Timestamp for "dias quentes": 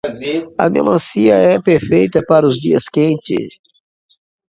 2.59-3.49